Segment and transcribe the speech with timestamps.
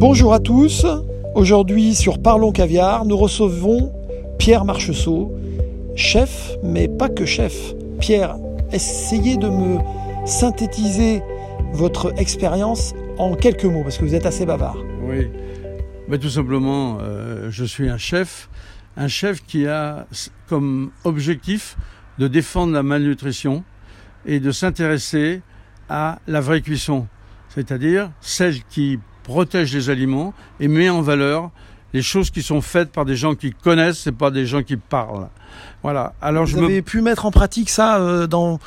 [0.00, 0.86] Bonjour à tous.
[1.34, 3.92] Aujourd'hui sur Parlons Caviar, nous recevons
[4.38, 5.36] Pierre Marcheseau,
[5.96, 7.74] chef, mais pas que chef.
[7.98, 8.36] Pierre,
[8.70, 9.78] essayez de me
[10.24, 11.20] synthétiser
[11.72, 14.76] votre expérience en quelques mots, parce que vous êtes assez bavard.
[15.02, 15.32] Oui,
[16.06, 18.48] mais tout simplement, euh, je suis un chef,
[18.96, 20.06] un chef qui a
[20.48, 21.76] comme objectif
[22.20, 23.64] de défendre la malnutrition
[24.26, 25.42] et de s'intéresser
[25.88, 27.08] à la vraie cuisson,
[27.48, 31.50] c'est-à-dire celle qui protège les aliments et met en valeur
[31.92, 34.76] les choses qui sont faites par des gens qui connaissent et pas des gens qui
[34.76, 35.28] parlent.
[35.82, 36.14] Voilà.
[36.22, 38.58] Alors Vous je avez pu mettre en pratique ça euh, dans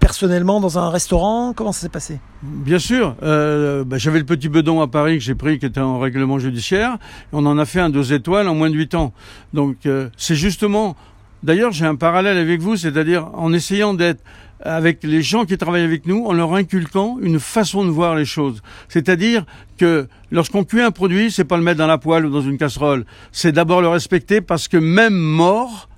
[0.00, 1.52] personnellement dans un restaurant?
[1.54, 2.18] Comment ça s'est passé?
[2.42, 3.14] Bien sûr.
[3.22, 6.40] Euh, bah, J'avais le petit bedon à Paris que j'ai pris qui était en règlement
[6.40, 6.98] judiciaire.
[7.32, 9.12] On en a fait un deux étoiles en moins de huit ans.
[9.52, 10.96] Donc euh, c'est justement...
[11.44, 14.22] D'ailleurs j'ai un parallèle avec vous, c'est-à-dire en essayant d'être
[14.64, 18.24] avec les gens qui travaillent avec nous en leur inculquant une façon de voir les
[18.24, 18.62] choses.
[18.88, 19.44] C'est-à-dire
[19.76, 22.56] que lorsqu'on cuit un produit, c'est pas le mettre dans la poêle ou dans une
[22.56, 23.04] casserole.
[23.30, 25.88] C'est d'abord le respecter parce que même mort,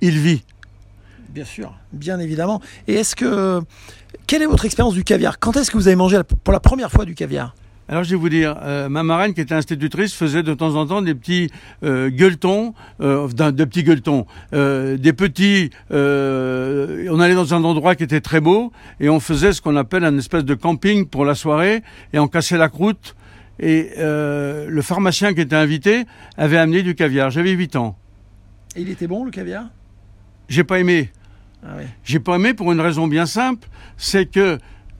[0.00, 0.42] il vit.
[1.28, 2.60] Bien sûr, bien évidemment.
[2.88, 3.60] Et est-ce que
[4.26, 5.38] quelle est votre expérience du caviar?
[5.38, 7.54] Quand est-ce que vous avez mangé pour la première fois du caviar?
[7.88, 10.86] Alors je vais vous dire, euh, ma marraine qui était institutrice faisait de temps en
[10.86, 11.50] temps des petits
[11.82, 15.70] euh, gueuletons, euh, de petits gueuletons, euh, des petits.
[15.90, 20.04] on allait dans un endroit qui était très beau et on faisait ce qu'on appelle
[20.04, 21.82] un espèce de camping pour la soirée
[22.14, 23.16] et on cassait la croûte
[23.60, 26.04] et le pharmacien qui était invité
[26.38, 27.30] avait amené du caviar.
[27.30, 27.96] J'avais 8 ans.
[28.76, 29.66] Et il était bon le caviar?
[30.48, 31.10] J'ai pas aimé.
[31.62, 31.76] Ah.
[32.02, 34.58] J'ai pas aimé pour une raison bien simple, c'est que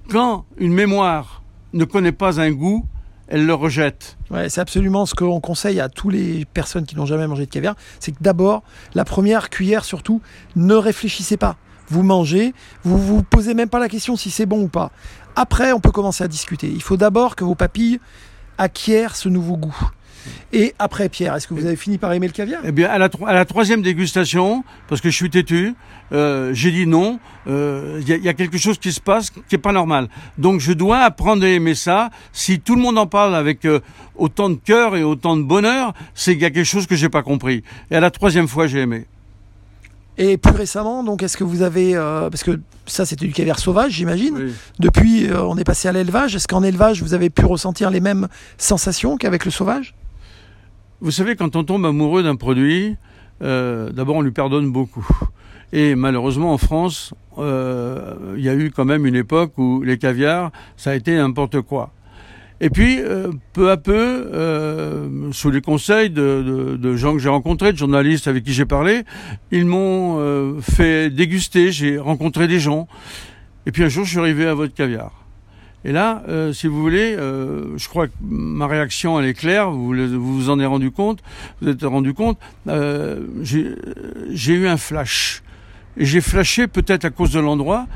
[0.09, 1.44] quand une mémoire
[1.75, 2.87] ne connaît pas un goût,
[3.29, 4.17] elle le rejette.
[4.49, 7.75] C'est absolument ce qu'on conseille à toutes les personnes qui n'ont jamais mangé de caviar.
[8.01, 8.63] C'est que d'abord,
[8.95, 10.21] la première cuillère surtout,
[10.57, 11.57] ne réfléchissez pas.
[11.89, 14.91] Vous mangez, vous vous posez même pas la question si c'est bon ou pas.
[15.37, 16.69] Après, on peut commencer à discuter.
[16.69, 18.01] Il faut d'abord que vos papilles
[18.57, 19.91] acquièrent ce nouveau goût.
[20.55, 22.63] Et après, Pierre, est-ce que vous avez fini par aimer le caviar?
[22.65, 25.75] Eh bien, à la, à la, troisième dégustation, parce que je suis têtu,
[26.13, 27.19] euh, j'ai dit non.
[27.47, 30.09] Il euh, y, y, a quelque chose qui se passe qui est pas normal.
[30.39, 32.11] Donc, je dois apprendre à aimer ça.
[32.33, 33.81] Si tout le monde en parle avec euh,
[34.15, 37.09] autant de cœur et autant de bonheur, c'est qu'il y a quelque chose que j'ai
[37.09, 37.65] pas compris.
[37.91, 39.07] Et à la troisième fois, j'ai aimé.
[40.17, 43.59] Et plus récemment, donc, est-ce que vous avez, euh, parce que ça c'était du caviar
[43.59, 44.53] sauvage, j'imagine.
[44.79, 46.37] Depuis, euh, on est passé à l'élevage.
[46.37, 49.95] Est-ce qu'en élevage, vous avez pu ressentir les mêmes sensations qu'avec le sauvage?
[51.05, 52.97] Vous savez, quand on tombe amoureux d'un produit,
[53.43, 55.07] euh, d'abord on lui pardonne beaucoup.
[55.75, 59.99] Et malheureusement, en France, euh, il y a eu quand même une époque où les
[59.99, 61.93] caviars, ça a été n'importe quoi.
[62.63, 64.31] Et puis, euh, peu à peu,
[65.33, 69.03] sous les conseils de, de gens que j'ai rencontrés, de journalistes avec qui j'ai parlé,
[69.51, 72.89] ils m'ont fait déguster, j'ai rencontré des gens.
[73.67, 75.24] Et puis un jour, je suis arrivé à votre caviar.
[75.85, 79.71] Et là, euh, si vous voulez, euh, je crois que ma réaction elle est claire.
[79.71, 81.21] Vous vous, en êtes rendu compte.
[81.61, 82.39] Vous êtes rendu compte.
[82.69, 85.43] Euh, j'ai eu un flash.
[85.97, 87.87] Et j'ai flashé peut-être à cause de l'endroit.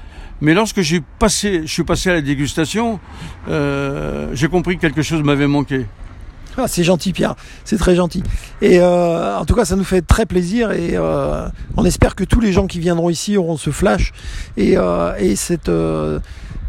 [0.40, 3.00] Mais lorsque j'ai passé, je suis passé à la dégustation,
[3.48, 5.86] euh, j'ai compris que quelque chose m'avait manqué.
[6.60, 8.24] Ah, c'est gentil Pierre, c'est très gentil.
[8.60, 11.46] Et euh, en tout cas, ça nous fait très plaisir et euh,
[11.76, 14.12] on espère que tous les gens qui viendront ici auront ce flash
[14.56, 15.70] et, euh, et cette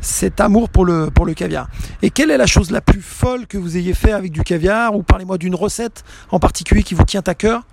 [0.01, 1.67] cet amour pour le, pour le caviar.
[2.03, 4.95] Et quelle est la chose la plus folle que vous ayez fait avec du caviar
[4.95, 7.63] Ou parlez-moi d'une recette en particulier qui vous tient à cœur?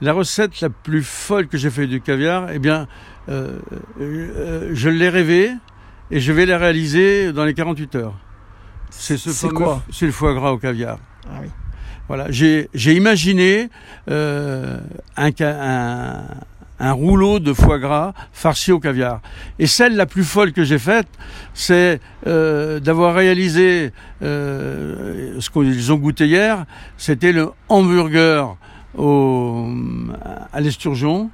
[0.00, 2.86] La recette la plus folle que j'ai fait du caviar, eh bien,
[3.28, 5.52] je l'ai rêvé
[6.10, 8.14] et je vais la réaliser dans les 48 heures.
[8.98, 10.98] C'est ce quoi C'est le foie gras au caviar.
[11.26, 11.48] Ah oui.
[12.06, 13.70] Voilà, j'ai imaginé
[14.10, 14.78] euh,
[15.16, 16.24] un, un,
[16.78, 19.20] un rouleau de foie gras farci au caviar.
[19.58, 21.08] Et celle la plus folle que j'ai faite,
[21.54, 26.66] c'est euh, d'avoir réalisé euh, ce qu'ils ont goûté hier,
[26.98, 28.56] c'était le hamburger
[28.96, 29.68] au,
[30.52, 31.30] à l'esturgeon.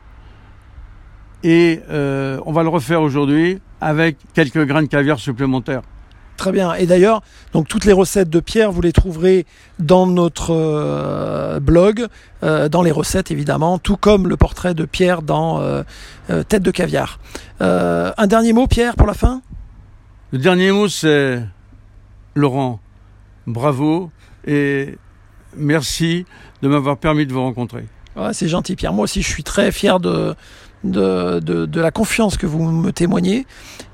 [1.43, 5.83] Et euh, on va le refaire aujourd'hui avec quelques grains de caviar supplémentaires.
[6.41, 6.73] Très bien.
[6.73, 7.21] Et d'ailleurs,
[7.53, 9.45] donc toutes les recettes de Pierre, vous les trouverez
[9.79, 12.07] dans notre euh, blog,
[12.43, 15.83] euh, dans les recettes évidemment, tout comme le portrait de Pierre dans euh,
[16.49, 17.19] Tête de caviar.
[17.61, 19.43] un dernier mot, Pierre, pour la fin?
[20.33, 21.43] Le dernier mot, c'est
[22.35, 22.81] Laurent.
[23.47, 24.11] Bravo
[24.47, 24.97] et
[25.55, 26.25] merci
[26.63, 27.85] de m'avoir permis de vous rencontrer.
[28.33, 28.93] C'est gentil, Pierre.
[28.93, 30.35] Moi aussi, je suis très fier de,
[30.85, 33.47] de, de, la confiance que vous me témoignez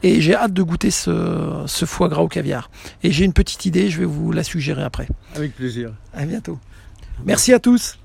[0.02, 2.70] et j'ai hâte de goûter ce, ce, foie gras au caviar.
[3.02, 5.08] Et j'ai une petite idée, je vais vous la suggérer après.
[5.34, 5.92] Avec plaisir.
[6.14, 6.58] À bientôt.
[7.24, 7.98] Merci à tous.